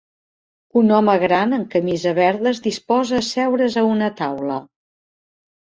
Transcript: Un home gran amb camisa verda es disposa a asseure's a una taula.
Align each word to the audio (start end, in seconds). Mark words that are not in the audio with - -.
Un 0.79 0.93
home 0.99 1.13
gran 1.23 1.53
amb 1.57 1.67
camisa 1.75 2.15
verda 2.21 2.51
es 2.53 2.63
disposa 2.69 3.21
a 3.21 3.21
asseure's 3.27 3.79
a 3.83 3.87
una 3.93 4.11
taula. 4.25 4.59